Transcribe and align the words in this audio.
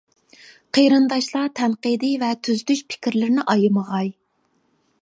قېرىنداشلار 0.77 1.51
تەنقىدىي 1.59 2.17
ۋە 2.25 2.31
تۈزىتىش 2.49 2.83
پىكىرلىرىنى 2.95 3.47
ئايىمىغاي. 3.55 4.13